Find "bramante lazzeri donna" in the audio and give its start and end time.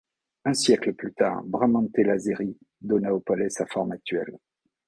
1.43-3.13